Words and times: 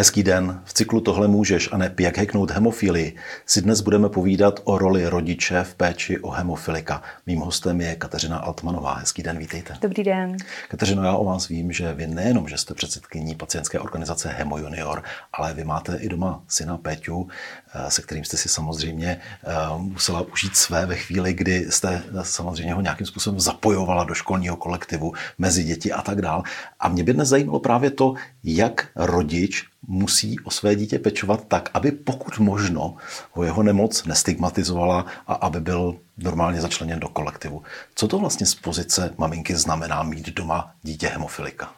Hezký 0.00 0.22
den. 0.22 0.60
V 0.64 0.74
cyklu 0.74 1.00
Tohle 1.00 1.28
můžeš 1.28 1.68
a 1.72 1.76
ne 1.76 1.94
jak 2.00 2.18
heknout 2.18 2.50
hemofilii 2.50 3.16
si 3.46 3.62
dnes 3.62 3.80
budeme 3.80 4.08
povídat 4.08 4.60
o 4.64 4.78
roli 4.78 5.06
rodiče 5.06 5.64
v 5.64 5.74
péči 5.74 6.20
o 6.20 6.30
hemofilika. 6.30 7.02
Mým 7.26 7.40
hostem 7.40 7.80
je 7.80 7.96
Kateřina 7.96 8.38
Altmanová. 8.38 8.94
Hezký 8.94 9.22
den, 9.22 9.38
vítejte. 9.38 9.74
Dobrý 9.80 10.04
den. 10.04 10.36
Kateřino, 10.68 11.02
já 11.02 11.12
o 11.12 11.24
vás 11.24 11.48
vím, 11.48 11.72
že 11.72 11.92
vy 11.92 12.06
nejenom, 12.06 12.48
že 12.48 12.56
jste 12.56 12.74
předsedkyní 12.74 13.34
pacientské 13.34 13.80
organizace 13.80 14.28
Hemo 14.28 14.58
Junior, 14.58 15.02
ale 15.32 15.54
vy 15.54 15.64
máte 15.64 15.96
i 15.96 16.08
doma 16.08 16.42
syna 16.48 16.76
Péťu, 16.76 17.28
eh, 17.74 17.90
se 17.90 18.02
kterým 18.02 18.24
jste 18.24 18.36
si 18.36 18.48
samozřejmě 18.48 19.20
eh, 19.44 19.54
musela 19.78 20.20
užít 20.20 20.56
své 20.56 20.86
ve 20.86 20.96
chvíli, 20.96 21.32
kdy 21.32 21.66
jste 21.70 22.02
samozřejmě 22.22 22.74
ho 22.74 22.80
nějakým 22.80 23.06
způsobem 23.06 23.40
zapojovala 23.40 24.04
do 24.04 24.14
školního 24.14 24.56
kolektivu 24.56 25.12
mezi 25.38 25.64
děti 25.64 25.92
a 25.92 26.02
tak 26.02 26.20
dál. 26.22 26.42
A 26.80 26.88
mě 26.88 27.04
by 27.04 27.12
dnes 27.12 27.28
zajímalo 27.28 27.60
právě 27.60 27.90
to, 27.90 28.14
jak 28.56 28.88
rodič 28.96 29.64
musí 29.86 30.40
o 30.40 30.50
své 30.50 30.74
dítě 30.74 30.98
pečovat 30.98 31.44
tak, 31.48 31.70
aby 31.74 31.92
pokud 31.92 32.38
možno 32.38 32.96
ho 33.32 33.42
jeho 33.42 33.62
nemoc 33.62 34.04
nestigmatizovala 34.04 35.06
a 35.26 35.34
aby 35.34 35.60
byl 35.60 35.96
normálně 36.18 36.60
začleněn 36.60 37.00
do 37.00 37.08
kolektivu. 37.08 37.62
Co 37.94 38.08
to 38.08 38.18
vlastně 38.18 38.46
z 38.46 38.54
pozice 38.54 39.14
maminky 39.18 39.56
znamená 39.56 40.02
mít 40.02 40.28
doma 40.28 40.70
dítě 40.82 41.08
hemofilika? 41.08 41.72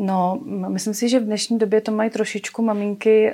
No, 0.00 0.40
myslím 0.68 0.94
si, 0.94 1.08
že 1.08 1.20
v 1.20 1.24
dnešní 1.24 1.58
době 1.58 1.80
to 1.80 1.92
mají 1.92 2.10
trošičku 2.10 2.62
maminky 2.62 3.28
eh, 3.28 3.32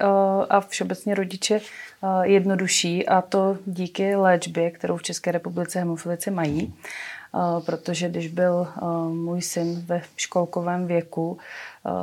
a 0.51 0.61
všeobecně 0.61 1.15
rodiče 1.15 1.61
eh, 1.61 2.29
jednodušší 2.29 3.07
a 3.07 3.23
to 3.23 3.59
díky 3.67 4.17
léčbě, 4.17 4.71
kterou 4.71 4.97
v 4.97 5.03
České 5.03 5.33
republice 5.33 5.79
hemofilici 5.79 6.31
mají. 6.31 6.75
Eh, 7.35 7.61
protože 7.61 8.09
když 8.09 8.29
byl 8.29 8.69
můj 9.09 9.43
syn 9.43 9.81
ve 9.87 10.03
školkovém 10.17 10.87
věku, 10.87 11.39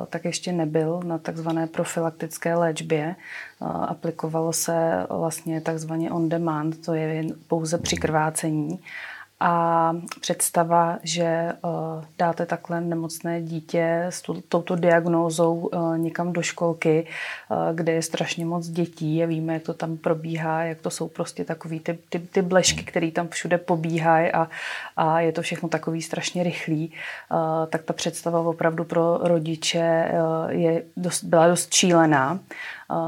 tak 0.10 0.26
ještě 0.26 0.52
nebyl 0.52 1.00
na 1.06 1.18
takzvané 1.18 1.68
profilaktické 1.68 2.56
léčbě. 2.56 3.16
Aplikovalo 3.62 4.54
se 4.54 5.06
vlastně 5.10 5.62
takzvaně 5.62 6.12
on 6.12 6.30
demand, 6.30 6.86
to 6.86 6.94
je 6.94 7.24
pouze 7.48 7.78
při 7.78 7.98
krvácení. 7.98 8.80
A 9.44 9.94
představa, 10.20 10.98
že 11.04 11.24
eh, 11.24 11.58
dáte 12.18 12.46
takhle 12.46 12.82
nemocné 12.82 13.42
dítě 13.42 14.06
s 14.10 14.22
touto 14.50 14.76
diagnózou 14.76 15.70
eh, 15.74 15.98
někam 15.98 16.34
do 16.34 16.42
školky, 16.42 17.08
eh, 17.08 17.56
kde 17.74 17.92
je 17.92 18.02
strašně 18.02 18.46
moc 18.46 18.68
dětí 18.68 19.24
a 19.24 19.26
víme, 19.26 19.54
jak 19.54 19.64
to 19.64 19.74
tam 19.74 19.98
probíhá, 19.98 20.64
jak 20.64 20.82
to 20.82 20.90
jsou 20.90 21.08
prostě 21.08 21.46
takový 21.46 21.80
ty, 21.80 22.00
ty, 22.10 22.20
ty 22.20 22.42
blešky, 22.42 22.84
které 22.84 23.12
tam 23.12 23.28
všude 23.28 23.58
pobíhají 23.58 24.32
a, 24.32 24.50
a 24.98 25.20
je 25.20 25.32
to 25.32 25.42
všechno 25.42 25.70
takový 25.70 26.02
strašně 26.02 26.44
rychlý, 26.44 26.92
tak 27.70 27.84
ta 27.84 27.94
představa 27.94 28.40
opravdu 28.40 28.84
pro 28.84 29.18
rodiče 29.18 30.12
je 30.50 30.84
dost, 30.98 31.24
byla 31.24 31.48
dost 31.48 31.74
šílená. 31.74 32.40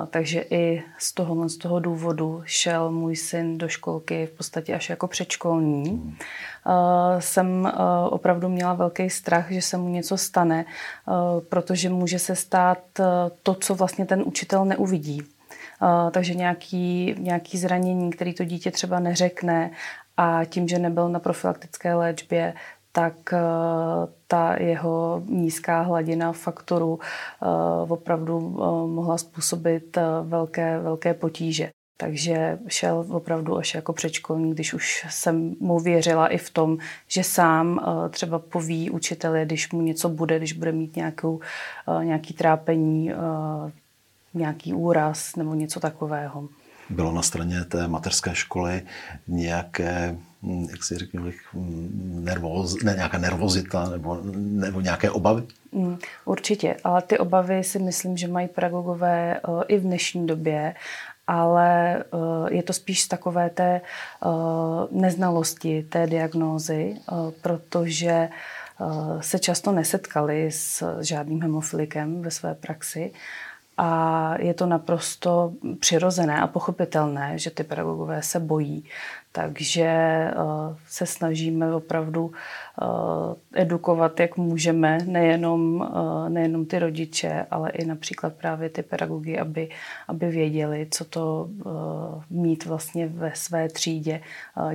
Takže 0.10 0.46
i 0.50 0.84
z 0.98 1.14
toho, 1.14 1.50
z 1.50 1.58
toho 1.58 1.80
důvodu 1.80 2.42
šel 2.46 2.92
můj 2.92 3.16
syn 3.16 3.58
do 3.58 3.68
školky 3.68 4.26
v 4.26 4.38
podstatě 4.38 4.76
až 4.76 4.90
jako 4.90 5.08
předškolní. 5.08 6.18
Hmm. 6.66 7.22
Jsem 7.22 7.72
opravdu 8.10 8.50
měla 8.50 8.74
velký 8.74 9.10
strach, 9.10 9.52
že 9.52 9.62
se 9.62 9.78
mu 9.78 9.90
něco 9.90 10.18
stane, 10.18 10.66
protože 11.50 11.90
může 11.90 12.20
se 12.20 12.36
stát 12.36 12.80
to, 13.44 13.54
co 13.56 13.76
vlastně 13.76 14.06
ten 14.06 14.24
učitel 14.26 14.66
neuvidí. 14.66 15.22
Takže 16.12 16.34
nějaký, 16.34 17.16
nějaký 17.20 17.58
zranění, 17.58 18.12
který 18.12 18.34
to 18.34 18.44
dítě 18.44 18.72
třeba 18.72 19.00
neřekne 19.00 19.72
a 20.18 20.46
tím, 20.46 20.68
že 20.68 20.80
nebyl 20.80 21.10
na 21.10 21.20
profilaktické 21.20 21.94
léčbě, 21.94 22.54
tak 22.94 23.34
eh, 23.34 23.40
ta 24.28 24.56
jeho 24.60 25.22
nízká 25.26 25.82
hladina 25.82 26.32
faktoru 26.32 27.00
eh, 27.02 27.46
opravdu 27.92 28.38
eh, 28.40 28.88
mohla 28.88 29.18
způsobit 29.18 29.98
velké, 30.24 30.80
velké 30.80 31.14
potíže. 31.14 31.70
Takže 31.98 32.60
šel 32.68 33.06
opravdu 33.10 33.58
až 33.58 33.76
jako 33.76 33.94
předškolní, 33.94 34.52
když 34.52 34.74
už 34.74 35.06
jsem 35.10 35.56
mu 35.60 35.80
věřila 35.80 36.28
i 36.28 36.38
v 36.38 36.50
tom, 36.50 36.78
že 37.08 37.24
sám 37.24 37.86
třeba 38.10 38.40
poví 38.40 38.90
učiteli, 38.90 39.46
když 39.46 39.72
mu 39.72 39.82
něco 39.82 40.10
bude, 40.10 40.38
když 40.38 40.54
bude 40.54 40.72
mít 40.72 40.96
nějakou, 40.96 41.40
nějaký 42.04 42.34
trápení, 42.34 43.12
nějaký 44.34 44.74
úraz 44.74 45.36
nebo 45.36 45.54
něco 45.54 45.80
takového. 45.80 46.50
Bylo 46.90 47.12
na 47.12 47.22
straně 47.22 47.64
té 47.64 47.88
mateřské 47.88 48.36
školy 48.36 48.82
nějaké 49.28 50.18
Hm, 50.44 50.68
jak 50.72 50.84
si 50.84 50.98
řekněme, 50.98 51.32
hm, 51.54 52.20
nervoz, 52.24 52.84
ne, 52.84 52.94
nějaká 52.94 53.18
nervozita 53.18 53.90
nebo, 53.90 54.20
nebo 54.36 54.82
nějaké 54.82 55.12
obavy? 55.12 55.44
Mm, 55.72 55.98
určitě, 56.26 56.76
ale 56.84 57.02
ty 57.02 57.18
obavy 57.18 57.64
si 57.64 57.80
myslím, 57.80 58.18
že 58.18 58.28
mají 58.28 58.48
pedagogové 58.48 59.40
i 59.68 59.78
v 59.78 59.82
dnešní 59.82 60.28
době, 60.28 60.76
ale 61.28 62.04
uh, 62.12 62.48
je 62.48 62.64
to 62.64 62.74
spíš 62.74 63.02
z 63.02 63.08
takové 63.08 63.50
té 63.50 63.82
uh, 64.26 64.32
neznalosti 64.92 65.84
té 65.84 66.08
diagnózy, 66.08 66.96
protože 67.42 68.30
se 69.20 69.40
často 69.40 69.72
nesetkali 69.72 70.52
s 70.52 71.00
žádným 71.02 71.42
hemofilikem 71.42 72.22
ve 72.22 72.32
své 72.32 72.56
praxi 72.56 73.12
a 73.78 74.36
je 74.40 74.54
to 74.54 74.66
naprosto 74.66 75.54
přirozené 75.80 76.42
a 76.42 76.48
pochopitelné, 76.48 77.40
že 77.40 77.52
ty 77.52 77.64
pedagogové 77.64 78.22
se 78.22 78.40
bojí. 78.40 78.86
Takže 79.32 79.84
eh, 79.84 80.34
se 80.88 81.06
snažíme 81.06 81.76
opravdu 81.76 82.32
eh, 82.32 83.62
edukovat, 83.62 84.20
jak 84.20 84.38
můžeme, 84.38 84.98
nejenom, 85.06 85.90
eh, 85.96 86.30
nejenom 86.30 86.66
ty 86.66 86.80
rodiče, 86.80 87.46
ale 87.52 87.70
i 87.70 87.86
například 87.86 88.34
právě 88.34 88.70
ty 88.70 88.84
pedagogy, 88.84 89.40
aby, 89.40 89.70
aby 90.08 90.30
věděli, 90.30 90.88
co 90.92 91.06
to 91.06 91.50
mít 92.30 92.66
vlastně 92.66 93.08
ve 93.08 93.32
své 93.36 93.70
třídě 93.70 94.22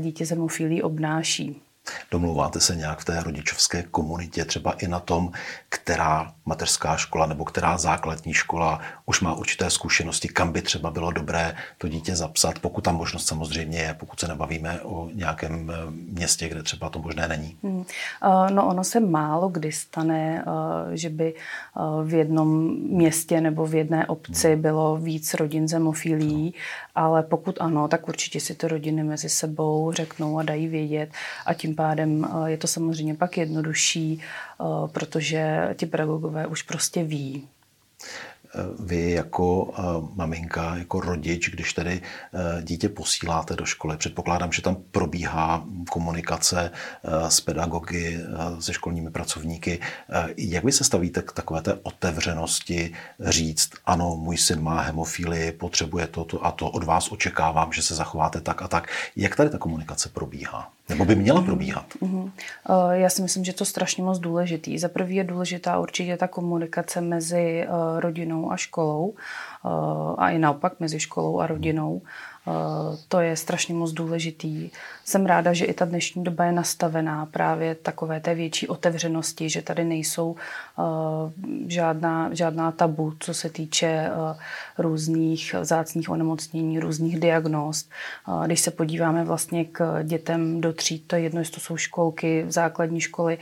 dítě 0.00 0.24
hemofilí 0.30 0.82
obnáší. 0.82 1.62
Domluváte 2.10 2.60
se 2.60 2.76
nějak 2.76 2.98
v 2.98 3.04
té 3.04 3.22
rodičovské 3.22 3.82
komunitě, 3.82 4.44
třeba 4.44 4.72
i 4.72 4.88
na 4.88 5.00
tom, 5.00 5.30
která 5.68 6.32
mateřská 6.46 6.96
škola 6.96 7.26
nebo 7.26 7.44
která 7.44 7.78
základní 7.78 8.34
škola 8.34 8.80
už 9.06 9.20
má 9.20 9.34
určité 9.34 9.70
zkušenosti, 9.70 10.28
kam 10.28 10.52
by 10.52 10.62
třeba 10.62 10.90
bylo 10.90 11.10
dobré 11.10 11.54
to 11.78 11.88
dítě 11.88 12.16
zapsat, 12.16 12.58
pokud 12.58 12.84
tam 12.84 12.96
možnost 12.96 13.26
samozřejmě 13.26 13.78
je, 13.78 13.94
pokud 13.94 14.20
se 14.20 14.28
nebavíme 14.28 14.80
o 14.80 15.08
nějakém 15.14 15.70
eh, 15.70 15.74
městě, 15.90 16.48
kde 16.48 16.62
třeba 16.62 16.88
to 16.88 16.98
možné 16.98 17.28
není. 17.28 17.56
Hmm. 17.62 17.84
Eh, 18.22 18.50
no 18.50 18.66
ono 18.66 18.84
se 18.84 19.00
málo 19.00 19.48
kdy 19.48 19.72
stane, 19.72 20.44
eh, 20.46 20.96
že 20.96 21.10
by 21.10 21.34
v 22.04 22.14
jednom 22.14 22.76
městě 22.90 23.40
nebo 23.40 23.66
v 23.66 23.74
jedné 23.74 24.06
obci 24.06 24.52
hmm. 24.52 24.62
bylo 24.62 24.96
víc 24.96 25.34
rodin 25.34 25.68
zemofilí. 25.68 26.54
Ale 26.98 27.22
pokud 27.22 27.56
ano, 27.60 27.88
tak 27.88 28.08
určitě 28.08 28.40
si 28.40 28.54
to 28.54 28.68
rodiny 28.68 29.04
mezi 29.04 29.28
sebou 29.28 29.92
řeknou 29.92 30.38
a 30.38 30.42
dají 30.42 30.68
vědět 30.68 31.10
a 31.46 31.54
tím 31.54 31.74
pádem 31.74 32.28
je 32.46 32.56
to 32.56 32.66
samozřejmě 32.66 33.14
pak 33.14 33.36
jednodušší, 33.36 34.20
protože 34.92 35.68
ti 35.76 35.86
pedagogové 35.86 36.46
už 36.46 36.62
prostě 36.62 37.04
ví. 37.04 37.48
Vy 38.78 39.10
jako 39.10 39.74
maminka, 40.14 40.76
jako 40.76 41.00
rodič, 41.00 41.50
když 41.50 41.72
tedy 41.72 42.02
dítě 42.62 42.88
posíláte 42.88 43.56
do 43.56 43.64
školy, 43.64 43.96
předpokládám, 43.96 44.52
že 44.52 44.62
tam 44.62 44.76
probíhá 44.90 45.64
komunikace 45.90 46.70
s 47.28 47.40
pedagogy, 47.40 48.20
se 48.60 48.72
školními 48.72 49.10
pracovníky. 49.10 49.80
Jak 50.36 50.64
vy 50.64 50.72
se 50.72 50.84
stavíte 50.84 51.22
k 51.22 51.32
takové 51.32 51.62
té 51.62 51.74
otevřenosti 51.82 52.94
říct, 53.20 53.70
ano, 53.86 54.16
můj 54.16 54.36
syn 54.36 54.62
má 54.62 54.80
hemofílii, 54.80 55.52
potřebuje 55.52 56.06
to, 56.06 56.24
to 56.24 56.46
a 56.46 56.52
to, 56.52 56.70
od 56.70 56.84
vás 56.84 57.12
očekávám, 57.12 57.72
že 57.72 57.82
se 57.82 57.94
zachováte 57.94 58.40
tak 58.40 58.62
a 58.62 58.68
tak. 58.68 58.88
Jak 59.16 59.36
tady 59.36 59.50
ta 59.50 59.58
komunikace 59.58 60.08
probíhá? 60.08 60.72
Nebo 60.88 61.04
by 61.04 61.14
měla 61.14 61.42
probíhat? 61.42 61.84
Mm-hmm. 62.02 62.30
Já 62.90 63.10
si 63.10 63.22
myslím, 63.22 63.44
že 63.44 63.52
to 63.52 63.64
strašně 63.64 64.02
moc 64.02 64.18
důležitý. 64.18 64.78
Za 64.78 64.88
prvý 64.88 65.16
je 65.16 65.24
důležitá 65.24 65.78
určitě 65.78 66.16
ta 66.16 66.28
komunikace 66.28 67.00
mezi 67.00 67.62
eh, 67.62 68.00
rodinou 68.00 68.52
a 68.52 68.56
školou 68.56 69.14
eh, 69.14 69.68
a 70.18 70.30
i 70.30 70.38
naopak 70.38 70.80
mezi 70.80 71.00
školou 71.00 71.40
a 71.40 71.46
rodinou. 71.46 72.02
To 73.08 73.20
je 73.20 73.36
strašně 73.36 73.74
moc 73.74 73.92
důležitý. 73.92 74.70
Jsem 75.04 75.26
ráda, 75.26 75.52
že 75.52 75.64
i 75.64 75.74
ta 75.74 75.84
dnešní 75.84 76.24
doba 76.24 76.44
je 76.44 76.52
nastavená 76.52 77.26
právě 77.26 77.74
takové 77.74 78.20
té 78.20 78.34
větší 78.34 78.68
otevřenosti, 78.68 79.50
že 79.50 79.62
tady 79.62 79.84
nejsou 79.84 80.36
žádná, 81.66 82.30
žádná 82.32 82.72
tabu, 82.72 83.12
co 83.20 83.34
se 83.34 83.50
týče 83.50 84.10
různých 84.78 85.54
zácných 85.62 86.10
onemocnění, 86.10 86.78
různých 86.78 87.20
diagnóz. 87.20 87.88
Když 88.46 88.60
se 88.60 88.70
podíváme 88.70 89.24
vlastně 89.24 89.64
k 89.64 90.02
dětem 90.02 90.60
do 90.60 90.72
tříd, 90.72 91.04
to 91.06 91.16
je 91.16 91.22
jedno, 91.22 91.40
jestli 91.40 91.54
to 91.54 91.60
jsou 91.60 91.76
školky, 91.76 92.44
základní 92.48 93.00
školy, 93.00 93.38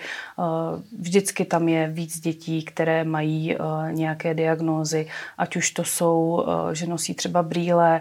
vždycky 0.98 1.44
tam 1.44 1.68
je 1.68 1.88
víc 1.88 2.20
dětí, 2.20 2.62
které 2.62 3.04
mají 3.04 3.56
nějaké 3.90 4.34
diagnózy, 4.34 5.06
ať 5.38 5.56
už 5.56 5.70
to 5.70 5.84
jsou, 5.84 6.46
že 6.72 6.86
nosí 6.86 7.14
třeba 7.14 7.42
brýle, 7.42 8.00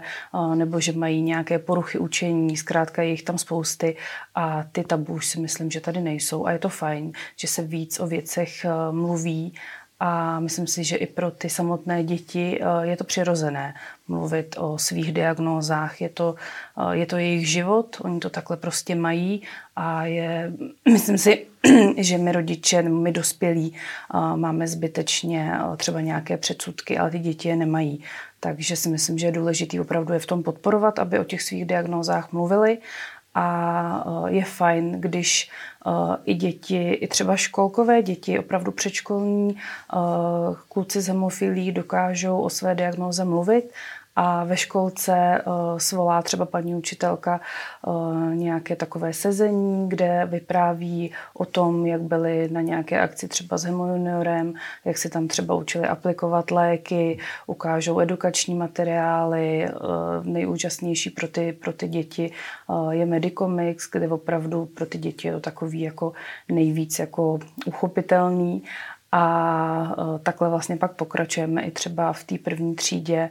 nebo 0.54 0.80
že 0.80 0.95
mají 0.96 1.22
nějaké 1.22 1.58
poruchy 1.58 1.98
učení, 1.98 2.56
zkrátka 2.56 3.02
je 3.02 3.08
jich 3.08 3.22
tam 3.22 3.38
spousty 3.38 3.96
a 4.34 4.64
ty 4.72 4.84
tabu 4.84 5.12
už 5.12 5.26
si 5.26 5.40
myslím, 5.40 5.70
že 5.70 5.80
tady 5.80 6.00
nejsou 6.00 6.46
a 6.46 6.52
je 6.52 6.58
to 6.58 6.68
fajn, 6.68 7.12
že 7.36 7.48
se 7.48 7.62
víc 7.62 8.00
o 8.00 8.06
věcech 8.06 8.66
mluví 8.90 9.52
a 10.00 10.40
myslím 10.40 10.66
si, 10.66 10.84
že 10.84 10.96
i 10.96 11.06
pro 11.06 11.30
ty 11.30 11.50
samotné 11.50 12.04
děti 12.04 12.60
eh, 12.60 12.86
je 12.86 12.96
to 12.96 13.04
přirozené 13.04 13.74
mluvit 14.08 14.56
o 14.58 14.78
svých 14.78 15.12
diagnózách. 15.12 16.00
Je 16.00 16.08
to, 16.08 16.34
eh, 16.92 16.96
je 16.96 17.06
to 17.06 17.16
jejich 17.16 17.48
život, 17.48 17.96
oni 18.00 18.20
to 18.20 18.30
takhle 18.30 18.56
prostě 18.56 18.94
mají 18.94 19.42
a 19.76 20.06
je, 20.06 20.52
myslím 20.92 21.18
si, 21.18 21.46
že 21.96 22.18
my 22.18 22.32
rodiče 22.32 22.82
my 22.82 23.12
dospělí 23.12 23.74
eh, 23.74 24.36
máme 24.36 24.68
zbytečně 24.68 25.52
třeba 25.76 26.00
nějaké 26.00 26.36
předsudky, 26.36 26.98
ale 26.98 27.10
ty 27.10 27.18
děti 27.18 27.48
je 27.48 27.56
nemají. 27.56 28.02
Takže 28.46 28.76
si 28.76 28.88
myslím, 28.88 29.18
že 29.18 29.26
je 29.26 29.32
důležité 29.32 29.80
opravdu 29.80 30.12
je 30.12 30.18
v 30.18 30.26
tom 30.26 30.42
podporovat, 30.42 30.98
aby 30.98 31.18
o 31.18 31.24
těch 31.24 31.42
svých 31.42 31.64
diagnózách 31.64 32.32
mluvili. 32.32 32.78
A 33.34 34.04
eh, 34.26 34.32
je 34.32 34.44
fajn, 34.44 35.00
když 35.00 35.50
eh, 35.86 35.90
i 36.24 36.34
děti, 36.34 36.92
i 36.92 37.08
třeba 37.08 37.36
školkové 37.36 38.02
děti, 38.02 38.38
opravdu 38.38 38.72
předškolní 38.72 39.56
eh, 39.56 39.96
kluci 40.68 41.00
z 41.00 41.08
hemofilí 41.08 41.72
dokážou 41.72 42.40
o 42.40 42.50
své 42.50 42.74
diagnóze 42.74 43.24
mluvit 43.24 43.72
a 44.16 44.44
ve 44.44 44.56
školce 44.56 45.42
uh, 45.46 45.78
svolá 45.78 46.22
třeba 46.22 46.46
paní 46.46 46.74
učitelka 46.74 47.40
uh, 47.86 48.34
nějaké 48.34 48.76
takové 48.76 49.12
sezení, 49.12 49.88
kde 49.88 50.22
vypráví 50.26 51.12
o 51.34 51.44
tom, 51.44 51.86
jak 51.86 52.00
byli 52.00 52.48
na 52.52 52.60
nějaké 52.60 53.00
akci 53.00 53.28
třeba 53.28 53.58
s 53.58 53.64
hemojuniorem, 53.64 54.54
jak 54.84 54.98
si 54.98 55.08
tam 55.08 55.28
třeba 55.28 55.54
učili 55.54 55.88
aplikovat 55.88 56.50
léky, 56.50 57.18
ukážou 57.46 58.00
edukační 58.00 58.54
materiály. 58.54 59.68
Uh, 59.68 60.26
nejúžasnější 60.26 61.10
pro 61.10 61.28
ty, 61.28 61.52
pro 61.52 61.72
ty 61.72 61.88
děti 61.88 62.32
je 62.90 63.06
Medicomics, 63.06 63.90
kde 63.92 64.08
opravdu 64.08 64.66
pro 64.66 64.86
ty 64.86 64.98
děti 64.98 65.28
je 65.28 65.34
to 65.34 65.40
takový 65.40 65.80
jako 65.80 66.12
nejvíc 66.48 66.98
jako 66.98 67.38
uchopitelný 67.66 68.62
a 69.16 69.94
e, 70.16 70.18
takhle 70.18 70.48
vlastně 70.48 70.76
pak 70.76 70.92
pokračujeme 70.92 71.62
i 71.62 71.70
třeba 71.70 72.12
v 72.12 72.24
té 72.24 72.38
první 72.38 72.74
třídě, 72.74 73.16
e, 73.18 73.30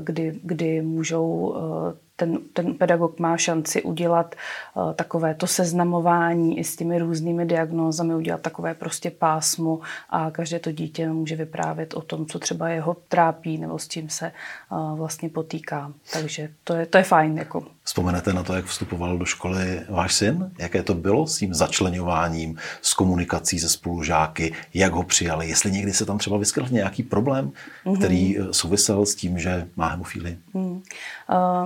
kdy, 0.00 0.40
kdy 0.42 0.82
můžou 0.82 1.54
e, 1.56 2.12
ten, 2.16 2.38
ten 2.52 2.74
pedagog 2.74 3.18
má 3.18 3.36
šanci 3.36 3.82
udělat 3.82 4.34
uh, 4.74 4.92
takové 4.92 5.34
to 5.34 5.46
seznamování 5.46 6.58
i 6.58 6.64
s 6.64 6.76
těmi 6.76 6.98
různými 6.98 7.46
diagnózami, 7.46 8.14
udělat 8.14 8.40
takové 8.40 8.74
prostě 8.74 9.10
pásmo 9.10 9.80
a 10.10 10.30
každé 10.30 10.58
to 10.58 10.72
dítě 10.72 11.08
může 11.08 11.36
vyprávět 11.36 11.94
o 11.94 12.00
tom, 12.00 12.26
co 12.26 12.38
třeba 12.38 12.68
jeho 12.68 12.96
trápí 13.08 13.58
nebo 13.58 13.78
s 13.78 13.88
čím 13.88 14.08
se 14.08 14.32
uh, 14.70 14.98
vlastně 14.98 15.28
potýká. 15.28 15.92
Takže 16.12 16.48
to 16.64 16.74
je, 16.74 16.86
to 16.86 16.98
je 16.98 17.04
fajn. 17.04 17.38
Jako. 17.38 17.64
Vzpomenete 17.84 18.32
na 18.32 18.42
to, 18.42 18.54
jak 18.54 18.64
vstupoval 18.64 19.18
do 19.18 19.24
školy 19.24 19.80
váš 19.88 20.14
syn? 20.14 20.50
Jaké 20.58 20.82
to 20.82 20.94
bylo 20.94 21.26
s 21.26 21.38
tím 21.38 21.54
začlenováním, 21.54 22.56
s 22.82 22.94
komunikací 22.94 23.60
se 23.60 23.68
spolužáky, 23.68 24.52
jak 24.74 24.92
ho 24.92 25.02
přijali? 25.02 25.48
Jestli 25.48 25.70
někdy 25.70 25.92
se 25.92 26.06
tam 26.06 26.18
třeba 26.18 26.38
vyskytl 26.38 26.66
nějaký 26.70 27.02
problém, 27.02 27.52
mm-hmm. 27.84 27.98
který 27.98 28.38
eh, 28.38 28.44
souvisel 28.50 29.06
s 29.06 29.14
tím, 29.14 29.38
že 29.38 29.68
má 29.76 29.88
hemofílii? 29.88 30.38
Mm. 30.54 30.72
Uh, 30.72 30.82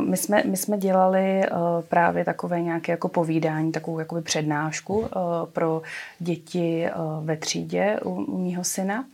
my 0.01 0.17
jsme 0.17 0.43
my 0.45 0.57
jsme 0.57 0.79
dělali 0.79 1.41
uh, 1.51 1.59
právě 1.89 2.25
takové 2.25 2.61
nějaké 2.61 2.93
jako 2.93 3.09
povídání, 3.09 3.73
takovou 3.73 3.99
jakoby 3.99 4.23
přednášku 4.23 4.99
uh, 4.99 5.07
pro 5.53 5.83
děti 6.19 6.87
uh, 6.97 7.27
ve 7.27 7.37
třídě 7.37 8.01
u, 8.05 8.11
u 8.11 8.39
mýho 8.39 8.65
syna. 8.65 9.05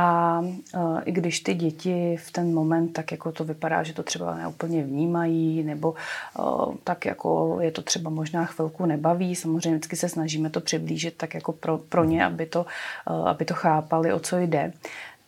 A 0.00 0.40
uh, 0.40 1.00
i 1.04 1.12
když 1.12 1.40
ty 1.40 1.54
děti 1.54 2.16
v 2.16 2.30
ten 2.30 2.54
moment 2.54 2.88
tak 2.88 3.12
jako 3.12 3.32
to 3.32 3.44
vypadá, 3.44 3.82
že 3.82 3.92
to 3.92 4.02
třeba 4.02 4.36
neúplně 4.36 4.84
vnímají, 4.84 5.62
nebo 5.62 5.94
uh, 6.38 6.74
tak 6.84 7.04
jako 7.04 7.58
je 7.60 7.70
to 7.70 7.82
třeba 7.82 8.10
možná 8.10 8.44
chvilku 8.44 8.86
nebaví, 8.86 9.34
samozřejmě 9.34 9.70
vždycky 9.70 9.96
se 9.96 10.08
snažíme 10.08 10.50
to 10.50 10.60
přiblížit 10.60 11.16
tak 11.16 11.34
jako 11.34 11.52
pro, 11.52 11.78
pro 11.78 12.04
ně, 12.04 12.24
aby 12.24 12.46
to, 12.46 12.66
uh, 13.10 13.28
aby 13.28 13.44
to 13.44 13.54
chápali, 13.54 14.12
o 14.12 14.20
co 14.20 14.38
jde, 14.38 14.72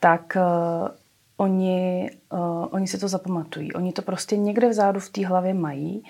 tak 0.01 0.37
oni, 1.37 2.11
oni 2.71 2.89
si 2.89 2.99
to 2.99 3.09
zapamatují. 3.09 3.73
Oni 3.73 3.93
to 3.93 4.03
prostě 4.03 4.37
někde 4.37 4.69
vzadu 4.69 5.01
v 5.01 5.09
té 5.09 5.27
hlavě 5.27 5.55
mají 5.55 6.05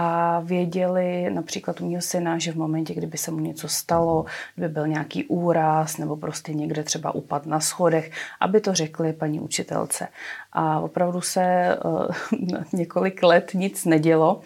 a 0.00 0.40
věděli 0.44 1.30
například 1.30 1.80
u 1.80 1.90
mého 1.90 2.02
syna, 2.02 2.38
že 2.38 2.52
v 2.52 2.56
momentě, 2.56 2.94
kdyby 2.94 3.18
se 3.18 3.30
mu 3.30 3.38
něco 3.38 3.68
stalo, 3.68 4.24
kdyby 4.54 4.72
byl 4.72 4.86
nějaký 4.86 5.24
úraz 5.24 5.98
nebo 5.98 6.16
prostě 6.16 6.54
někde 6.54 6.82
třeba 6.82 7.14
upad 7.14 7.46
na 7.46 7.60
schodech, 7.60 8.10
aby 8.40 8.60
to 8.60 8.74
řekli 8.74 9.12
paní 9.12 9.40
učitelce. 9.40 10.08
A 10.52 10.80
opravdu 10.80 11.20
se 11.20 11.76
uh, 11.84 12.06
několik 12.72 13.22
let 13.22 13.50
nic 13.54 13.84
nedělo 13.84 14.40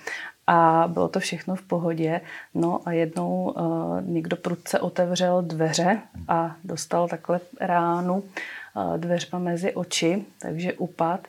a 0.46 0.88
bylo 0.92 1.08
to 1.08 1.20
všechno 1.20 1.56
v 1.56 1.62
pohodě. 1.62 2.20
No 2.54 2.80
a 2.84 2.92
jednou 2.92 3.50
uh, 3.50 4.00
někdo 4.02 4.36
prudce 4.36 4.80
otevřel 4.80 5.42
dveře 5.42 6.00
a 6.28 6.56
dostal 6.64 7.08
takhle 7.08 7.40
ránu 7.60 8.24
dveřma 8.96 9.38
mezi 9.38 9.74
oči, 9.74 10.24
takže 10.40 10.72
upad. 10.72 11.28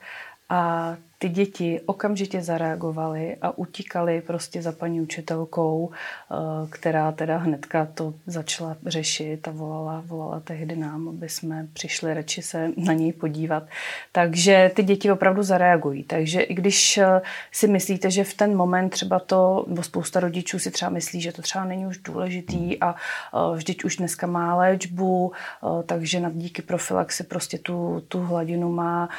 A 0.50 0.96
ty 1.24 1.30
děti 1.30 1.82
okamžitě 1.86 2.42
zareagovaly 2.42 3.36
a 3.42 3.58
utíkaly 3.58 4.22
prostě 4.22 4.62
za 4.62 4.72
paní 4.72 5.02
učitelkou, 5.02 5.92
eh, 5.92 6.36
která 6.70 7.12
teda 7.12 7.38
hnedka 7.38 7.88
to 7.94 8.14
začala 8.28 8.78
řešit 8.86 9.48
a 9.48 9.52
volala, 9.52 10.04
volala 10.06 10.40
tehdy 10.40 10.76
nám, 10.76 11.10
aby 11.10 11.30
jsme 11.30 11.68
přišli 11.74 12.14
radši 12.14 12.42
se 12.42 12.70
na 12.78 12.94
něj 12.94 13.14
podívat. 13.14 13.64
Takže 14.12 14.72
ty 14.76 14.84
děti 14.84 15.12
opravdu 15.12 15.44
zareagují. 15.44 16.04
Takže 16.04 16.42
i 16.42 16.54
když 16.54 16.98
eh, 16.98 17.22
si 17.52 17.68
myslíte, 17.68 18.12
že 18.12 18.24
v 18.24 18.34
ten 18.34 18.56
moment 18.58 18.90
třeba 18.90 19.20
to, 19.20 19.66
nebo 19.68 19.84
spousta 19.84 20.20
rodičů 20.20 20.60
si 20.60 20.72
třeba 20.72 20.92
myslí, 20.92 21.22
že 21.22 21.32
to 21.32 21.42
třeba 21.42 21.66
není 21.66 21.86
už 21.86 21.98
důležitý 21.98 22.80
a 22.80 22.96
eh, 22.96 23.56
vždyť 23.56 23.84
už 23.84 23.96
dneska 23.96 24.28
má 24.28 24.56
léčbu, 24.56 25.32
takže 25.86 26.32
díky 26.32 26.62
profilaxi 26.62 27.24
prostě 27.24 27.58
tu, 27.58 28.04
tu 28.08 28.20
hladinu 28.20 28.72
má 28.72 29.10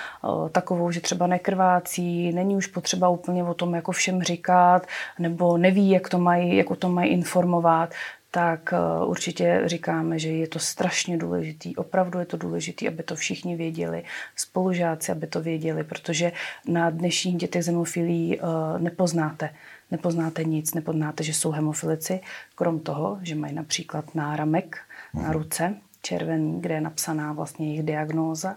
takovou, 0.52 0.90
že 0.90 1.00
třeba 1.00 1.26
nekrvácí, 1.26 1.93
věcí, 1.94 2.32
není 2.32 2.56
už 2.56 2.66
potřeba 2.66 3.08
úplně 3.08 3.44
o 3.44 3.54
tom 3.54 3.74
jako 3.74 3.92
všem 3.92 4.22
říkat, 4.22 4.86
nebo 5.18 5.58
neví, 5.58 5.90
jak 5.90 6.08
to 6.08 6.18
mají, 6.18 6.56
jak 6.56 6.70
o 6.70 6.76
tom 6.76 6.94
mají 6.94 7.10
informovat, 7.10 7.94
tak 8.30 8.72
eh, 8.72 9.04
určitě 9.04 9.62
říkáme, 9.66 10.18
že 10.18 10.28
je 10.28 10.48
to 10.48 10.58
strašně 10.58 11.18
důležitý. 11.18 11.76
Opravdu 11.76 12.18
je 12.18 12.26
to 12.26 12.36
důležité, 12.36 12.88
aby 12.88 13.02
to 13.02 13.16
všichni 13.16 13.56
věděli, 13.56 14.02
spolužáci, 14.36 15.12
aby 15.12 15.26
to 15.26 15.40
věděli, 15.40 15.84
protože 15.84 16.32
na 16.68 16.90
dnešních 16.90 17.36
dětech 17.36 17.64
z 17.64 17.66
hemofilí 17.66 18.38
eh, 18.38 18.42
nepoznáte. 18.78 19.50
Nepoznáte 19.90 20.44
nic, 20.44 20.74
nepoznáte, 20.74 21.24
že 21.24 21.34
jsou 21.34 21.50
hemofilici, 21.50 22.20
krom 22.54 22.80
toho, 22.80 23.18
že 23.22 23.34
mají 23.34 23.54
například 23.54 24.14
náramek 24.14 24.78
na 25.14 25.22
mhm. 25.22 25.32
ruce, 25.32 25.74
červený, 26.04 26.61
kde 26.61 26.75
je 26.75 26.80
napsaná 26.80 27.32
vlastně 27.32 27.66
jejich 27.66 27.82
diagnóza. 27.82 28.56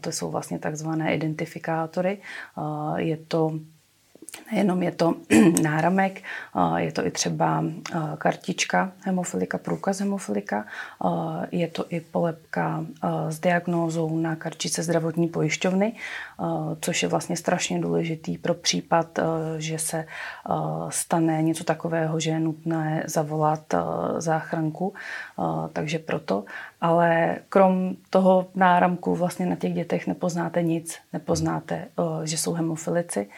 To 0.00 0.12
jsou 0.12 0.30
vlastně 0.30 0.58
takzvané 0.58 1.14
identifikátory. 1.14 2.18
Je 2.96 3.16
to 3.16 3.58
Nejenom 4.52 4.82
je 4.82 4.92
to 4.92 5.14
náramek, 5.62 6.22
je 6.76 6.92
to 6.92 7.06
i 7.06 7.10
třeba 7.10 7.64
kartička 8.18 8.92
hemofilika, 9.00 9.58
průkaz 9.58 10.00
hemofilika, 10.00 10.64
je 11.50 11.68
to 11.68 11.84
i 11.88 12.00
polepka 12.00 12.84
s 13.28 13.40
diagnózou 13.40 14.16
na 14.16 14.36
kartice 14.36 14.82
zdravotní 14.82 15.28
pojišťovny, 15.28 15.92
což 16.80 17.02
je 17.02 17.08
vlastně 17.08 17.36
strašně 17.36 17.80
důležitý 17.80 18.38
pro 18.38 18.54
případ, 18.54 19.18
že 19.58 19.78
se 19.78 20.06
stane 20.88 21.42
něco 21.42 21.64
takového, 21.64 22.20
že 22.20 22.30
je 22.30 22.40
nutné 22.40 23.02
zavolat 23.06 23.74
záchranku, 24.18 24.94
takže 25.72 25.98
proto. 25.98 26.44
Ale 26.80 27.38
krom 27.48 27.96
toho 28.10 28.46
náramku 28.54 29.14
vlastně 29.14 29.46
na 29.46 29.56
těch 29.56 29.74
dětech 29.74 30.06
nepoznáte 30.06 30.62
nic, 30.62 30.98
nepoznáte, 31.12 31.88
že 32.24 32.38
jsou 32.38 32.52
hemofilici. 32.52 33.28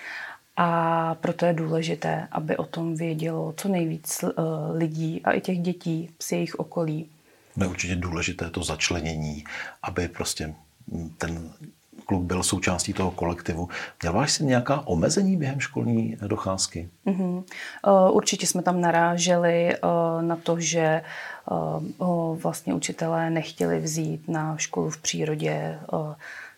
A 0.56 1.14
proto 1.14 1.46
je 1.46 1.52
důležité, 1.52 2.28
aby 2.32 2.56
o 2.56 2.64
tom 2.64 2.96
vědělo 2.96 3.54
co 3.56 3.68
nejvíc 3.68 4.24
eh, 4.24 4.30
lidí 4.72 5.22
a 5.24 5.32
i 5.32 5.40
těch 5.40 5.58
dětí 5.58 6.10
z 6.18 6.32
jejich 6.32 6.54
okolí. 6.54 7.08
Je 7.60 7.66
určitě 7.66 7.96
důležité 7.96 8.50
to 8.50 8.62
začlenění, 8.62 9.44
aby 9.82 10.08
prostě 10.08 10.54
ten 11.18 11.50
kluk 12.06 12.22
byl 12.22 12.42
součástí 12.42 12.92
toho 12.92 13.10
kolektivu. 13.10 13.68
Měl 14.02 14.12
váš 14.12 14.32
si 14.32 14.44
nějaká 14.44 14.86
omezení 14.86 15.36
během 15.36 15.60
školní 15.60 16.16
docházky? 16.26 16.88
Uh-huh. 17.06 17.44
Určitě 18.10 18.46
jsme 18.46 18.62
tam 18.62 18.80
naráželi 18.80 19.74
eh, 19.74 19.78
na 20.20 20.36
to, 20.36 20.60
že 20.60 21.02
ho 21.98 22.38
vlastně 22.42 22.74
učitelé 22.74 23.30
nechtěli 23.30 23.80
vzít 23.80 24.28
na 24.28 24.56
školu 24.56 24.90
v 24.90 24.98
přírodě 24.98 25.78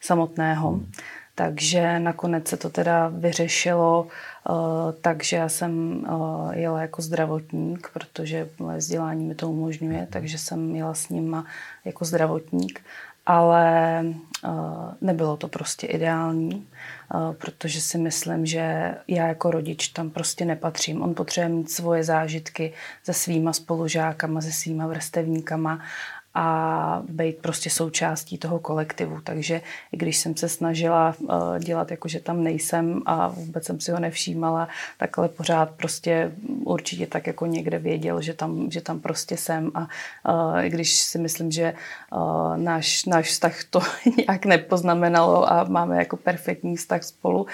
samotného. 0.00 0.70
Hmm. 0.70 0.92
Takže 1.38 1.98
nakonec 1.98 2.48
se 2.48 2.56
to 2.56 2.70
teda 2.70 3.08
vyřešilo, 3.08 4.06
uh, 4.48 4.56
takže 5.00 5.36
já 5.36 5.48
jsem 5.48 6.04
uh, 6.08 6.52
jela 6.52 6.80
jako 6.80 7.02
zdravotník, 7.02 7.90
protože 7.92 8.48
moje 8.58 8.78
vzdělání 8.78 9.24
mi 9.24 9.34
to 9.34 9.50
umožňuje, 9.50 10.06
takže 10.10 10.38
jsem 10.38 10.76
jela 10.76 10.94
s 10.94 11.08
nima 11.08 11.46
jako 11.84 12.04
zdravotník, 12.04 12.80
ale 13.26 14.04
uh, 14.44 14.50
nebylo 15.00 15.36
to 15.36 15.48
prostě 15.48 15.86
ideální, 15.86 16.66
protože 17.38 17.80
si 17.80 17.98
myslím, 17.98 18.46
že 18.46 18.94
já 19.08 19.26
jako 19.26 19.50
rodič 19.50 19.88
tam 19.88 20.10
prostě 20.10 20.44
nepatřím. 20.44 21.02
On 21.02 21.14
potřebuje 21.14 21.48
mít 21.48 21.70
svoje 21.70 22.04
zážitky 22.04 22.72
se 23.04 23.12
svýma 23.12 23.52
spolužákama, 23.52 24.40
se 24.40 24.52
svýma 24.52 24.86
vrstevníkama 24.86 25.80
a 26.36 27.02
být 27.08 27.36
prostě 27.36 27.70
součástí 27.70 28.38
toho 28.38 28.58
kolektivu. 28.58 29.20
Takže 29.24 29.60
i 29.92 29.96
když 29.96 30.16
jsem 30.16 30.36
se 30.36 30.48
snažila 30.48 31.14
uh, 31.18 31.58
dělat 31.58 31.90
jako, 31.90 32.08
že 32.08 32.20
tam 32.20 32.42
nejsem 32.42 33.02
a 33.06 33.28
vůbec 33.28 33.64
jsem 33.64 33.80
si 33.80 33.92
ho 33.92 34.00
nevšímala, 34.00 34.68
takhle 34.98 35.28
pořád 35.28 35.70
prostě 35.70 36.32
určitě 36.64 37.06
tak 37.06 37.26
jako 37.26 37.46
někde 37.46 37.78
věděl, 37.78 38.20
že 38.20 38.34
tam, 38.34 38.70
že 38.70 38.80
tam 38.80 39.00
prostě 39.00 39.36
jsem 39.36 39.70
a 39.74 39.80
uh, 39.80 40.64
i 40.64 40.70
když 40.70 40.94
si 40.94 41.18
myslím, 41.18 41.50
že 41.50 41.74
uh, 42.12 42.56
náš, 42.56 43.04
náš 43.04 43.26
vztah 43.28 43.64
to 43.70 43.80
nějak 44.28 44.44
nepoznamenalo 44.44 45.52
a 45.52 45.64
máme 45.64 45.96
jako 45.96 46.16
perfektní 46.16 46.76
vztah 46.76 47.02
spolu, 47.02 47.46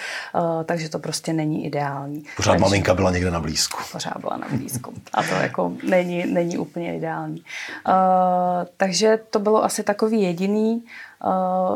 takže 0.64 0.88
to 0.88 0.98
prostě 0.98 1.32
není 1.32 1.66
ideální. 1.66 2.24
Pořád 2.36 2.52
takže, 2.52 2.62
maminka 2.62 2.94
byla 2.94 3.10
někde 3.10 3.30
na 3.30 3.40
blízku. 3.40 3.78
Pořád 3.92 4.18
byla 4.20 4.36
na 4.36 4.48
blízku 4.50 4.94
a 5.14 5.22
to 5.22 5.34
jako 5.34 5.72
není, 5.88 6.26
není 6.26 6.58
úplně 6.58 6.96
ideální. 6.96 7.44
Uh, 7.88 8.71
takže 8.76 9.18
to 9.30 9.38
bylo 9.38 9.64
asi 9.64 9.82
takový 9.82 10.22
jediný, 10.22 10.84
eh, 10.84 11.28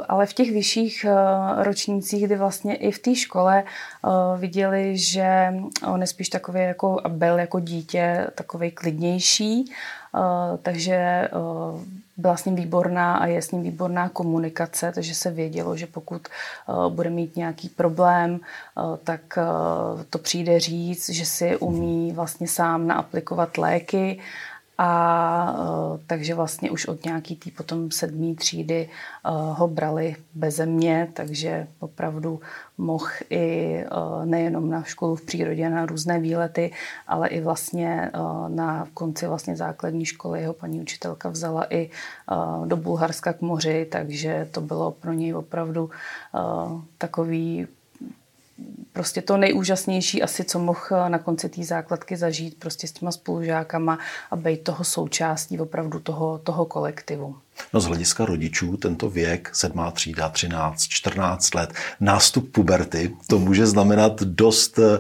ale 0.08 0.26
v 0.26 0.32
těch 0.32 0.52
vyšších 0.52 1.04
eh, 1.08 1.64
ročnících, 1.64 2.24
kdy 2.24 2.36
vlastně 2.36 2.76
i 2.76 2.90
v 2.90 2.98
té 2.98 3.14
škole 3.14 3.64
eh, 3.64 4.08
viděli, 4.38 4.98
že 4.98 5.54
on 5.86 6.00
je 6.00 6.06
spíš 6.06 6.28
takový 6.28 6.60
jako, 6.60 7.00
byl 7.08 7.38
jako 7.38 7.60
dítě 7.60 8.26
takový 8.34 8.70
klidnější, 8.70 9.72
takže 10.62 11.28
byla 12.16 12.36
s 12.36 12.44
ním 12.44 12.54
výborná 12.54 13.16
a 13.16 13.26
je 13.26 13.42
s 13.42 13.50
ním 13.50 13.62
výborná 13.62 14.08
komunikace, 14.08 14.92
takže 14.92 15.14
se 15.14 15.30
vědělo, 15.30 15.76
že 15.76 15.86
pokud 15.86 16.28
bude 16.88 17.10
mít 17.10 17.36
nějaký 17.36 17.68
problém, 17.68 18.40
tak 19.04 19.38
to 20.10 20.18
přijde 20.18 20.60
říct, 20.60 21.10
že 21.10 21.26
si 21.26 21.56
umí 21.56 22.12
vlastně 22.12 22.48
sám 22.48 22.86
naaplikovat 22.86 23.58
léky 23.58 24.20
a 24.78 25.56
uh, 25.58 26.00
takže 26.06 26.34
vlastně 26.34 26.70
už 26.70 26.86
od 26.86 27.04
nějaký 27.04 27.36
tý 27.36 27.50
potom 27.50 27.90
sedmý 27.90 28.36
třídy 28.36 28.88
uh, 28.88 29.58
ho 29.58 29.68
brali 29.68 30.16
beze 30.34 30.66
mě, 30.66 31.08
takže 31.12 31.68
opravdu 31.80 32.40
mohl 32.78 33.06
i 33.30 33.76
uh, 33.84 34.24
nejenom 34.24 34.70
na 34.70 34.82
školu 34.82 35.16
v 35.16 35.22
přírodě, 35.22 35.70
na 35.70 35.86
různé 35.86 36.20
výlety, 36.20 36.72
ale 37.06 37.28
i 37.28 37.40
vlastně 37.40 38.10
na 38.48 38.88
konci 38.94 39.26
vlastně 39.26 39.56
základní 39.56 40.04
školy 40.04 40.40
jeho 40.40 40.52
paní 40.52 40.80
učitelka 40.80 41.28
vzala 41.28 41.66
i 41.70 41.90
do 42.64 42.76
Bulharska 42.76 43.32
k 43.32 43.40
moři, 43.40 43.86
takže 43.90 44.48
to 44.50 44.60
bylo 44.60 44.90
pro 44.90 45.12
něj 45.12 45.34
opravdu 45.34 45.90
takový 46.98 47.66
prostě 48.96 49.22
to 49.22 49.36
nejúžasnější 49.36 50.22
asi, 50.22 50.44
co 50.44 50.58
mohl 50.58 51.08
na 51.08 51.18
konci 51.18 51.48
té 51.48 51.64
základky 51.64 52.16
zažít 52.16 52.58
prostě 52.58 52.88
s 52.88 52.92
těma 52.92 53.12
spolužákama 53.12 53.98
a 54.30 54.36
být 54.36 54.64
toho 54.64 54.84
součástí 54.84 55.58
opravdu 55.58 56.00
toho, 56.00 56.38
toho 56.38 56.64
kolektivu. 56.64 57.36
No 57.72 57.80
z 57.80 57.84
hlediska 57.84 58.24
rodičů 58.24 58.76
tento 58.76 59.10
věk, 59.10 59.50
sedmá 59.52 59.90
třída, 59.90 60.28
13, 60.28 60.82
14 60.82 61.54
let, 61.54 61.72
nástup 62.00 62.52
puberty, 62.52 63.16
to 63.26 63.38
může 63.38 63.66
znamenat 63.66 64.22
dost 64.22 64.78
e, 64.78 64.98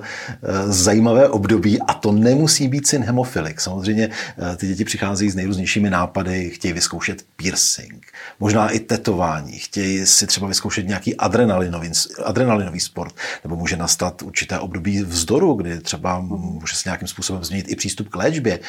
zajímavé 0.66 1.28
období 1.28 1.80
a 1.80 1.94
to 1.94 2.12
nemusí 2.12 2.68
být 2.68 2.86
syn 2.86 3.02
hemofilik. 3.02 3.60
Samozřejmě 3.60 4.10
e, 4.52 4.56
ty 4.56 4.66
děti 4.66 4.84
přicházejí 4.84 5.30
s 5.30 5.34
nejrůznějšími 5.34 5.90
nápady, 5.90 6.50
chtějí 6.50 6.72
vyzkoušet 6.72 7.24
piercing, 7.36 8.06
možná 8.40 8.70
i 8.70 8.80
tetování, 8.80 9.58
chtějí 9.58 10.06
si 10.06 10.26
třeba 10.26 10.46
vyzkoušet 10.46 10.86
nějaký 10.86 11.16
adrenalinový, 11.16 11.90
adrenalinový 12.24 12.80
sport, 12.80 13.14
nebo 13.44 13.56
může 13.56 13.76
nastat 13.86 14.22
určité 14.22 14.58
období 14.58 15.02
vzdoru, 15.02 15.54
kdy 15.54 15.80
třeba 15.80 16.20
může 16.20 16.74
se 16.76 16.88
nějakým 16.88 17.08
způsobem 17.08 17.44
změnit 17.44 17.66
i 17.68 17.76
přístup 17.76 18.08
k 18.08 18.16
léčbě. 18.16 18.60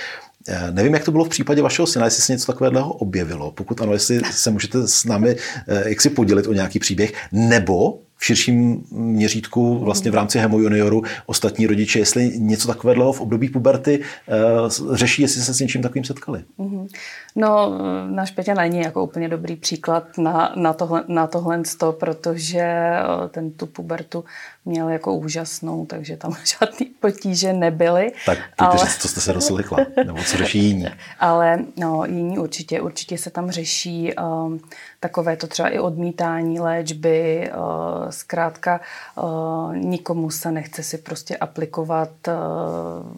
Eh, 0.48 0.72
nevím, 0.72 0.94
jak 0.94 1.04
to 1.04 1.12
bylo 1.12 1.25
v 1.25 1.30
případě 1.30 1.62
vašeho 1.62 1.88
syna, 1.88 2.06
jestli 2.06 2.24
se 2.24 2.34
něco 2.34 2.54
takového 2.54 2.94
objevilo. 2.94 3.51
Pokud 3.51 3.82
ano, 3.82 3.94
jestli 3.94 4.22
se 4.32 4.51
můžete 4.51 4.88
s 4.88 5.06
námi 5.06 5.36
eh, 5.68 5.89
jak 5.89 6.01
si 6.01 6.10
podělit 6.10 6.48
o 6.48 6.54
nějaký 6.54 6.80
příběh, 6.80 7.13
nebo 7.32 8.00
v 8.18 8.25
širším 8.25 8.84
měřítku 8.92 9.80
vlastně 9.80 10.12
v 10.12 10.16
rámci 10.16 10.39
Hemo 10.39 10.60
Junioru 10.60 11.04
ostatní 11.25 11.68
rodiče, 11.68 12.00
jestli 12.00 12.32
něco 12.39 12.68
takového 12.68 13.13
v 13.13 13.22
období 13.22 13.50
puberty 13.50 14.00
uh, 14.00 14.96
řeší, 14.96 15.22
jestli 15.22 15.42
se 15.42 15.54
s 15.54 15.60
něčím 15.60 15.82
takovým 15.82 16.04
setkali. 16.04 16.44
Mm-hmm. 16.60 16.88
No, 17.36 17.80
náš 18.10 18.32
Peťa 18.32 18.54
není 18.54 18.80
jako 18.80 19.04
úplně 19.04 19.30
dobrý 19.30 19.56
příklad 19.56 20.18
na, 20.18 20.54
na, 20.56 20.74
tohle, 20.74 21.04
na 21.08 21.27
tohle 21.27 21.66
sto, 21.66 21.92
protože 21.92 22.92
ten 23.32 23.51
tu 23.51 23.66
pubertu 23.66 24.24
měl 24.66 24.89
jako 24.89 25.16
úžasnou, 25.16 25.86
takže 25.86 26.18
tam 26.18 26.36
žádný 26.60 26.86
potíže 27.00 27.54
nebyly. 27.54 28.12
Tak 28.25 28.38
ale... 28.58 28.77
říct, 28.77 28.98
co 28.98 29.08
jste 29.08 29.22
se 29.22 29.34
rozlikla, 29.34 29.77
nebo 30.06 30.24
co 30.24 30.37
řeší 30.38 30.60
jiní. 30.60 30.88
ale 31.20 31.60
no, 31.77 32.06
jiní 32.06 32.39
určitě, 32.39 32.82
určitě 32.82 33.17
se 33.17 33.29
tam 33.29 33.51
řeší 33.51 34.13
um, 34.13 34.60
takové 35.00 35.38
to 35.38 35.48
třeba 35.48 35.70
i 35.70 35.79
odmítání 35.79 36.60
léčby, 36.60 37.50
uh, 37.58 38.10
zkrátka 38.10 38.82
uh, 39.15 39.75
nikomu 39.75 40.29
se 40.29 40.51
nechce 40.51 40.84
si 40.84 40.98
prostě 40.98 41.38
aplikovat 41.38 42.10
uh, 42.27 43.15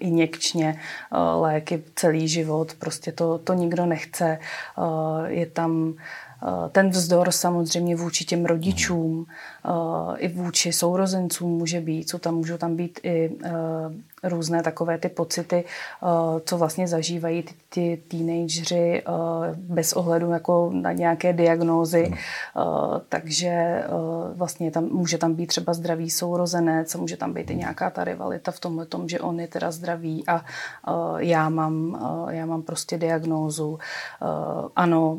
injekčně 0.00 0.80
uh, 1.12 1.42
léky 1.42 1.82
celý 1.94 2.28
život, 2.28 2.74
prostě 2.78 3.12
to, 3.12 3.38
to 3.38 3.54
nikdo 3.54 3.86
nechce. 3.86 4.38
Uh, 4.78 5.26
je 5.26 5.46
tam 5.46 5.94
ten 6.72 6.90
vzdor 6.90 7.30
samozřejmě 7.30 7.96
vůči 7.96 8.24
těm 8.24 8.44
rodičům, 8.44 9.26
eh, 9.64 10.18
i 10.18 10.28
vůči 10.28 10.72
sourozencům 10.72 11.50
může 11.50 11.80
být, 11.80 12.08
co 12.08 12.18
tam 12.18 12.34
můžou 12.34 12.56
tam 12.56 12.76
být 12.76 13.00
i 13.02 13.30
eh, 13.44 13.50
různé 14.22 14.62
takové 14.62 14.98
ty 14.98 15.08
pocity, 15.08 15.64
co 16.44 16.58
vlastně 16.58 16.88
zažívají 16.88 17.42
ty, 17.42 17.54
ty 17.68 18.02
teenageři 18.08 19.02
bez 19.54 19.92
ohledu 19.92 20.30
jako 20.30 20.70
na 20.74 20.92
nějaké 20.92 21.32
diagnózy. 21.32 22.12
Takže 23.08 23.84
vlastně 24.34 24.70
tam, 24.70 24.84
může 24.84 25.18
tam 25.18 25.34
být 25.34 25.46
třeba 25.46 25.74
zdravý 25.74 26.10
sourozenec, 26.10 26.94
může 26.94 27.16
tam 27.16 27.32
být 27.32 27.50
i 27.50 27.56
nějaká 27.56 27.90
ta 27.90 28.04
rivalita 28.04 28.52
v 28.52 28.60
tomhle 28.60 28.86
tom, 28.86 29.08
že 29.08 29.20
on 29.20 29.40
je 29.40 29.48
teda 29.48 29.70
zdravý 29.70 30.24
a 30.28 30.44
já 31.18 31.48
mám, 31.48 31.98
já 32.30 32.46
mám 32.46 32.62
prostě 32.62 32.98
diagnózu. 32.98 33.78
Ano, 34.76 35.18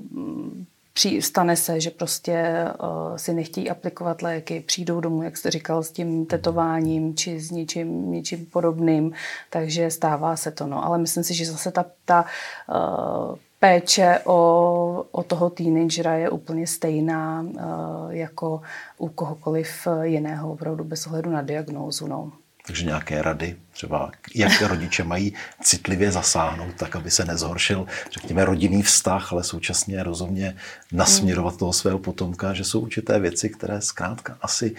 Při, 0.99 1.21
stane 1.21 1.55
se, 1.55 1.79
že 1.79 1.89
prostě 1.89 2.65
uh, 2.83 3.15
si 3.15 3.33
nechtějí 3.33 3.69
aplikovat 3.69 4.21
léky, 4.21 4.59
přijdou 4.59 4.99
domů, 4.99 5.23
jak 5.23 5.37
jste 5.37 5.51
říkal, 5.51 5.83
s 5.83 5.91
tím 5.91 6.25
tetováním 6.25 7.15
či 7.15 7.39
s 7.39 7.51
něčím, 7.51 8.11
něčím 8.11 8.45
podobným, 8.45 9.13
takže 9.49 9.91
stává 9.91 10.35
se 10.35 10.51
to. 10.51 10.67
No. 10.67 10.85
Ale 10.85 10.97
myslím 10.97 11.23
si, 11.23 11.33
že 11.33 11.45
zase 11.45 11.71
ta, 11.71 11.85
ta 12.05 12.25
uh, 12.69 13.35
péče 13.59 14.19
o, 14.25 15.05
o 15.11 15.23
toho 15.23 15.49
teenagera 15.49 16.13
je 16.13 16.29
úplně 16.29 16.67
stejná 16.67 17.41
uh, 17.41 17.61
jako 18.09 18.61
u 18.97 19.09
kohokoliv 19.09 19.87
jiného, 20.01 20.51
opravdu 20.51 20.83
bez 20.83 21.07
ohledu 21.07 21.29
na 21.29 21.41
diagnózu. 21.41 22.07
No. 22.07 22.31
Takže 22.67 22.85
nějaké 22.85 23.21
rady, 23.21 23.55
třeba 23.71 24.11
jak 24.35 24.61
rodiče 24.61 25.03
mají 25.03 25.33
citlivě 25.61 26.11
zasáhnout, 26.11 26.75
tak 26.77 26.95
aby 26.95 27.11
se 27.11 27.25
nezhoršil, 27.25 27.85
řekněme, 28.11 28.45
rodinný 28.45 28.83
vztah, 28.83 29.33
ale 29.33 29.43
současně 29.43 30.03
rozumně 30.03 30.57
nasměrovat 30.91 31.57
toho 31.57 31.73
svého 31.73 31.99
potomka, 31.99 32.53
že 32.53 32.63
jsou 32.63 32.79
určité 32.79 33.19
věci, 33.19 33.49
které 33.49 33.81
zkrátka 33.81 34.37
asi, 34.41 34.75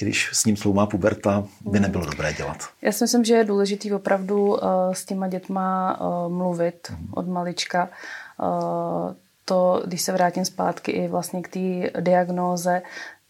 i 0.00 0.04
když 0.04 0.30
s 0.32 0.44
ním 0.44 0.56
sloumá 0.56 0.86
puberta, 0.86 1.44
by 1.60 1.78
hmm. 1.78 1.82
nebylo 1.82 2.06
dobré 2.06 2.32
dělat. 2.32 2.56
Já 2.82 2.92
si 2.92 3.04
myslím, 3.04 3.24
že 3.24 3.34
je 3.34 3.44
důležité 3.44 3.94
opravdu 3.94 4.46
uh, 4.46 4.58
s 4.92 5.04
těma 5.04 5.28
dětma 5.28 6.00
uh, 6.00 6.32
mluvit 6.32 6.90
hmm. 6.90 7.08
od 7.14 7.28
malička. 7.28 7.88
Uh, 8.42 9.14
to, 9.44 9.82
když 9.86 10.02
se 10.02 10.12
vrátím 10.12 10.44
zpátky 10.44 10.92
i 10.92 11.08
vlastně 11.08 11.42
k 11.42 11.48
té 11.48 12.00
diagnóze, 12.00 12.82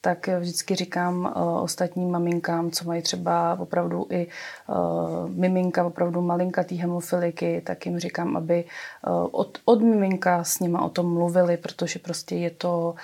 tak 0.05 0.29
vždycky 0.29 0.75
říkám 0.75 1.33
uh, 1.37 1.63
ostatním 1.63 2.11
maminkám, 2.11 2.71
co 2.71 2.85
mají 2.85 3.03
třeba 3.03 3.57
opravdu 3.61 4.07
i 4.11 4.27
uh, 4.69 5.31
miminka, 5.31 5.87
opravdu 5.87 6.21
malinkatý 6.21 6.77
hemofiliky, 6.77 7.63
tak 7.67 7.87
jim 7.87 7.99
říkám, 7.99 8.37
aby 8.37 8.65
uh, 9.07 9.29
od, 9.33 9.59
od 9.65 9.83
miminka 9.83 10.45
s 10.45 10.61
nima 10.61 10.83
o 10.83 10.89
tom 10.89 11.15
mluvili, 11.15 11.57
protože 11.57 11.99
prostě 11.99 12.37
je 12.37 12.51
to 12.51 12.95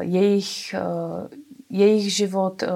jejich 0.00 0.74
jejich 1.70 2.14
život, 2.14 2.62
eh, 2.62 2.68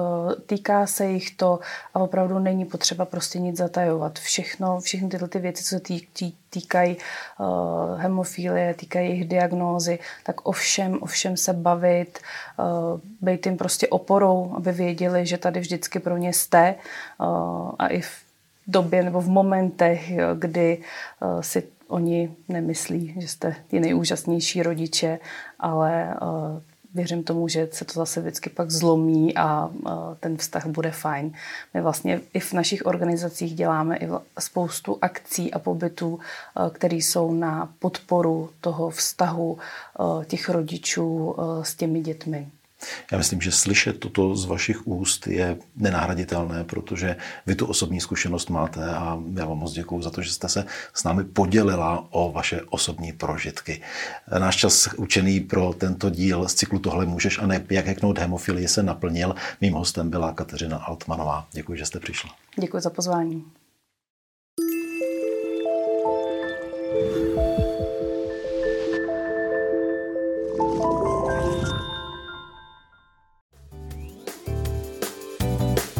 týká 0.45 0.87
se 0.87 1.05
jich 1.05 1.35
to 1.35 1.59
a 1.93 1.99
opravdu 1.99 2.39
není 2.39 2.65
potřeba 2.65 3.05
prostě 3.05 3.39
nic 3.39 3.57
zatajovat. 3.57 4.19
Všechno, 4.19 4.79
všechny 4.79 5.09
tyhle 5.09 5.27
ty 5.27 5.39
věci, 5.39 5.63
co 5.63 5.69
se 5.69 5.79
tý, 5.79 6.01
tý, 6.01 6.31
týkají 6.49 6.97
uh, 7.39 8.23
týkají 8.75 9.09
jejich 9.09 9.27
diagnózy, 9.27 9.99
tak 10.23 10.47
ovšem, 10.47 10.97
ovšem 11.01 11.37
se 11.37 11.53
bavit, 11.53 12.19
uh, 12.59 12.99
být 13.21 13.45
jim 13.45 13.57
prostě 13.57 13.87
oporou, 13.87 14.53
aby 14.55 14.71
věděli, 14.71 15.25
že 15.25 15.37
tady 15.37 15.59
vždycky 15.59 15.99
pro 15.99 16.17
ně 16.17 16.33
jste 16.33 16.75
uh, 17.19 17.71
a 17.79 17.87
i 17.87 18.01
v 18.01 18.11
době 18.67 19.03
nebo 19.03 19.21
v 19.21 19.29
momentech, 19.29 20.11
kdy 20.35 20.77
uh, 21.21 21.41
si 21.41 21.63
oni 21.87 22.35
nemyslí, 22.49 23.15
že 23.17 23.27
jste 23.27 23.55
ty 23.67 23.79
nejúžasnější 23.79 24.63
rodiče, 24.63 25.19
ale 25.59 26.15
uh, 26.21 26.61
věřím 26.93 27.23
tomu, 27.23 27.47
že 27.47 27.67
se 27.71 27.85
to 27.85 27.93
zase 27.93 28.21
vždycky 28.21 28.49
pak 28.49 28.71
zlomí 28.71 29.37
a 29.37 29.71
ten 30.19 30.37
vztah 30.37 30.65
bude 30.65 30.91
fajn. 30.91 31.33
My 31.73 31.81
vlastně 31.81 32.21
i 32.33 32.39
v 32.39 32.53
našich 32.53 32.85
organizacích 32.85 33.55
děláme 33.55 33.97
i 33.97 34.09
spoustu 34.39 34.97
akcí 35.01 35.53
a 35.53 35.59
pobytů, 35.59 36.19
které 36.71 36.95
jsou 36.95 37.33
na 37.33 37.73
podporu 37.79 38.49
toho 38.61 38.89
vztahu 38.89 39.57
těch 40.25 40.49
rodičů 40.49 41.35
s 41.61 41.75
těmi 41.75 42.01
dětmi. 42.01 42.47
Já 43.11 43.17
myslím, 43.17 43.41
že 43.41 43.51
slyšet 43.51 43.99
toto 43.99 44.35
z 44.35 44.45
vašich 44.45 44.87
úst 44.87 45.27
je 45.27 45.57
nenahraditelné, 45.75 46.63
protože 46.63 47.15
vy 47.45 47.55
tu 47.55 47.65
osobní 47.65 48.01
zkušenost 48.01 48.49
máte 48.49 48.85
a 48.85 49.19
já 49.33 49.45
vám 49.45 49.57
moc 49.57 49.73
děkuji 49.73 50.01
za 50.01 50.09
to, 50.09 50.21
že 50.21 50.33
jste 50.33 50.49
se 50.49 50.65
s 50.93 51.03
námi 51.03 51.23
podělila 51.23 52.07
o 52.09 52.31
vaše 52.31 52.61
osobní 52.69 53.13
prožitky. 53.13 53.81
Náš 54.39 54.55
čas 54.55 54.89
učený 54.97 55.39
pro 55.39 55.73
tento 55.77 56.09
díl 56.09 56.47
z 56.47 56.53
cyklu 56.53 56.79
Tohle 56.79 57.05
můžeš 57.05 57.39
a 57.39 57.47
ne 57.47 57.65
jak 57.69 57.85
heknout 57.85 58.17
hemofilii 58.17 58.67
se 58.67 58.83
naplnil. 58.83 59.35
Mým 59.61 59.73
hostem 59.73 60.09
byla 60.09 60.33
Kateřina 60.33 60.77
Altmanová. 60.77 61.47
Děkuji, 61.51 61.77
že 61.77 61.85
jste 61.85 61.99
přišla. 61.99 62.29
Děkuji 62.59 62.81
za 62.81 62.89
pozvání. 62.89 63.45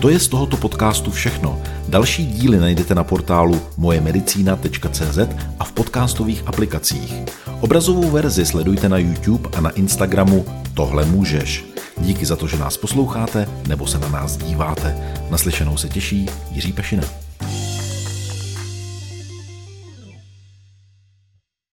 To 0.01 0.09
je 0.09 0.19
z 0.19 0.27
tohoto 0.27 0.57
podcastu 0.57 1.11
všechno. 1.11 1.61
Další 1.87 2.25
díly 2.25 2.59
najdete 2.59 2.95
na 2.95 3.03
portálu 3.03 3.61
mojemedicina.cz 3.77 5.19
a 5.59 5.63
v 5.63 5.71
podcastových 5.71 6.43
aplikacích. 6.45 7.13
Obrazovou 7.59 8.09
verzi 8.09 8.45
sledujte 8.45 8.89
na 8.89 8.97
YouTube 8.97 9.49
a 9.57 9.61
na 9.61 9.69
Instagramu 9.69 10.45
Tohle 10.73 11.05
můžeš. 11.05 11.65
Díky 11.97 12.25
za 12.25 12.35
to, 12.35 12.47
že 12.47 12.57
nás 12.57 12.77
posloucháte 12.77 13.47
nebo 13.67 13.87
se 13.87 13.99
na 13.99 14.09
nás 14.09 14.37
díváte. 14.37 14.97
Naslyšenou 15.29 15.77
se 15.77 15.89
těší 15.89 16.25
Jiří 16.51 16.73
Pešina. 16.73 17.20